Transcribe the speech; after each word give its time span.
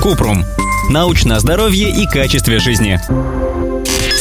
Купрум. 0.00 0.44
Научное 0.90 1.38
здоровье 1.40 1.90
и 1.90 2.06
качестве 2.06 2.58
жизни. 2.58 3.00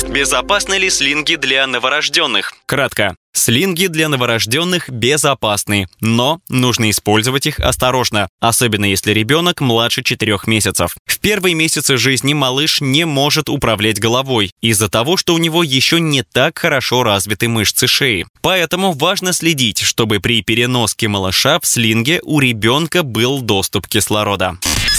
Безопасны 0.09 0.75
ли 0.75 0.90
слинги 0.90 1.36
для 1.36 1.67
новорожденных? 1.67 2.54
Кратко. 2.66 3.16
Слинги 3.33 3.88
для 3.88 4.08
новорожденных 4.08 4.90
безопасны, 4.90 5.88
но 6.00 6.40
нужно 6.48 6.90
использовать 6.90 7.46
их 7.46 7.59
осторожно, 7.59 8.30
особенно 8.39 8.86
если 8.86 9.11
ребенок 9.11 9.59
младше 9.59 10.04
4 10.04 10.39
месяцев. 10.48 10.95
В 11.05 11.19
первые 11.19 11.53
месяцы 11.53 11.97
жизни 11.97 12.33
малыш 12.33 12.79
не 12.79 13.05
может 13.05 13.49
управлять 13.49 13.99
головой 13.99 14.51
из-за 14.61 14.89
того, 14.89 15.17
что 15.17 15.33
у 15.33 15.37
него 15.37 15.63
еще 15.63 15.99
не 15.99 16.23
так 16.23 16.57
хорошо 16.57 17.03
развиты 17.03 17.49
мышцы 17.49 17.87
шеи. 17.87 18.25
Поэтому 18.41 18.93
важно 18.93 19.33
следить, 19.33 19.81
чтобы 19.81 20.21
при 20.21 20.41
переноске 20.41 21.09
малыша 21.09 21.59
в 21.59 21.65
слинге 21.65 22.21
у 22.23 22.39
ребенка 22.39 23.03
был 23.03 23.41
доступ 23.41 23.87
кислорода. 23.87 24.57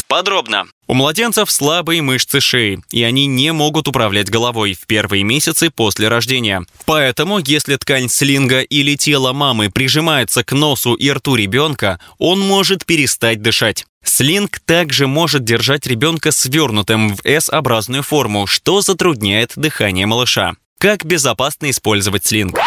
Подробно. 0.09 0.67
У 0.87 0.95
младенцев 0.95 1.51
слабые 1.51 2.01
мышцы 2.01 2.41
шеи, 2.41 2.81
и 2.91 3.03
они 3.03 3.27
не 3.27 3.53
могут 3.53 3.89
управлять 3.89 4.31
головой 4.31 4.75
в 4.75 4.87
первые 4.87 5.25
месяцы 5.25 5.71
после 5.71 6.07
рождения. 6.07 6.65
Поэтому, 6.85 7.41
если 7.41 7.75
ткань 7.75 8.09
слинга 8.09 8.61
или 8.61 8.97
тело 8.97 9.33
мамы 9.33 9.69
прижимается 9.69 10.45
к 10.45 10.53
носу 10.53 10.95
и 10.95 11.11
рту 11.11 11.35
ребенка, 11.35 11.99
он 12.19 12.41
может 12.41 12.87
перестать 12.87 13.43
дышать. 13.43 13.85
Слинг 14.05 14.61
также 14.61 15.09
может 15.09 15.43
держать 15.43 15.87
ребенка 15.89 16.31
свернутым 16.31 17.17
в 17.17 17.25
S-образную 17.25 18.05
форму, 18.05 18.47
что 18.47 18.81
затрудняет 18.81 19.53
дыхание 19.57 20.07
малыша. 20.07 20.55
Как 20.79 21.05
безопасно 21.05 21.71
использовать 21.71 22.25
слинг? 22.25 22.59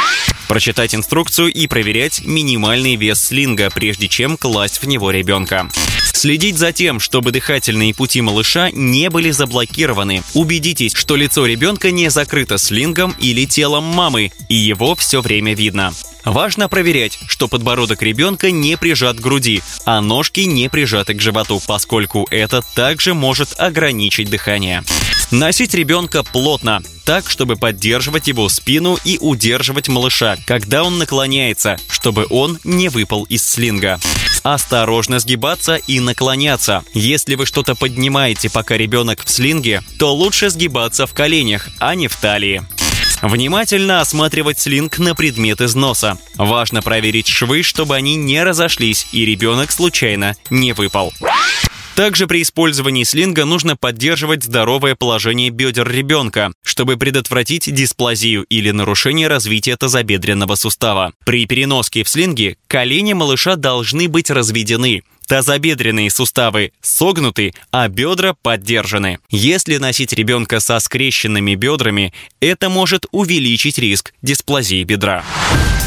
Прочитать 0.49 0.95
инструкцию 0.95 1.53
и 1.53 1.67
проверять 1.67 2.25
минимальный 2.25 2.95
вес 2.95 3.21
слинга, 3.23 3.69
прежде 3.69 4.07
чем 4.09 4.35
класть 4.35 4.81
в 4.81 4.87
него 4.87 5.11
ребенка. 5.11 5.69
Следить 6.13 6.57
за 6.57 6.73
тем, 6.73 6.99
чтобы 6.99 7.31
дыхательные 7.31 7.93
пути 7.93 8.21
малыша 8.21 8.71
не 8.71 9.09
были 9.09 9.31
заблокированы. 9.31 10.21
Убедитесь, 10.33 10.93
что 10.93 11.15
лицо 11.15 11.45
ребенка 11.45 11.91
не 11.91 12.09
закрыто 12.09 12.57
слингом 12.57 13.15
или 13.19 13.45
телом 13.45 13.85
мамы, 13.85 14.31
и 14.49 14.55
его 14.55 14.95
все 14.95 15.21
время 15.21 15.53
видно. 15.53 15.93
Важно 16.25 16.67
проверять, 16.67 17.17
что 17.27 17.47
подбородок 17.47 18.01
ребенка 18.01 18.51
не 18.51 18.77
прижат 18.77 19.17
к 19.17 19.21
груди, 19.21 19.61
а 19.85 20.01
ножки 20.01 20.41
не 20.41 20.69
прижаты 20.69 21.13
к 21.13 21.21
животу, 21.21 21.61
поскольку 21.65 22.27
это 22.29 22.61
также 22.75 23.13
может 23.13 23.57
ограничить 23.57 24.29
дыхание. 24.29 24.83
Носить 25.31 25.73
ребенка 25.73 26.23
плотно, 26.23 26.81
так, 27.05 27.29
чтобы 27.29 27.55
поддерживать 27.55 28.27
его 28.27 28.49
спину 28.49 28.97
и 29.05 29.17
удерживать 29.19 29.87
малыша, 29.87 30.37
когда 30.45 30.83
он 30.83 30.97
наклоняется, 30.97 31.77
чтобы 31.87 32.25
он 32.29 32.59
не 32.63 32.89
выпал 32.89 33.23
из 33.25 33.47
слинга. 33.47 33.99
Осторожно 34.43 35.19
сгибаться 35.19 35.75
и 35.75 35.99
наклоняться. 35.99 36.83
Если 36.93 37.35
вы 37.35 37.45
что-то 37.45 37.75
поднимаете, 37.75 38.49
пока 38.49 38.77
ребенок 38.77 39.23
в 39.25 39.29
слинге, 39.29 39.81
то 39.97 40.13
лучше 40.13 40.49
сгибаться 40.49 41.07
в 41.07 41.13
коленях, 41.13 41.67
а 41.79 41.95
не 41.95 42.07
в 42.07 42.15
талии. 42.15 42.63
Внимательно 43.21 43.99
осматривать 43.99 44.59
слинг 44.59 44.97
на 44.97 45.13
предмет 45.13 45.61
износа. 45.61 46.17
Важно 46.35 46.81
проверить 46.81 47.27
швы, 47.27 47.63
чтобы 47.63 47.95
они 47.95 48.15
не 48.15 48.41
разошлись 48.43 49.07
и 49.11 49.25
ребенок 49.25 49.71
случайно 49.71 50.35
не 50.49 50.71
выпал. 50.73 51.13
Также 51.99 52.27
при 52.27 52.43
использовании 52.43 53.03
слинга 53.03 53.43
нужно 53.43 53.75
поддерживать 53.75 54.45
здоровое 54.45 54.95
положение 54.95 55.49
бедер 55.49 55.91
ребенка, 55.91 56.53
чтобы 56.63 56.95
предотвратить 56.95 57.69
дисплазию 57.75 58.43
или 58.43 58.71
нарушение 58.71 59.27
развития 59.27 59.75
тазобедренного 59.75 60.55
сустава. 60.55 61.11
При 61.25 61.45
переноске 61.45 62.05
в 62.05 62.07
слинге 62.07 62.55
колени 62.67 63.11
малыша 63.11 63.57
должны 63.57 64.07
быть 64.07 64.29
разведены, 64.29 65.03
Тазобедренные 65.27 66.09
суставы 66.09 66.71
согнуты, 66.79 67.53
а 67.69 67.89
бедра 67.89 68.33
поддержаны. 68.33 69.19
Если 69.29 69.75
носить 69.75 70.13
ребенка 70.13 70.61
со 70.61 70.79
скрещенными 70.79 71.55
бедрами, 71.55 72.13
это 72.39 72.69
может 72.69 73.07
увеличить 73.11 73.77
риск 73.77 74.13
дисплазии 74.21 74.85
бедра. 74.85 75.25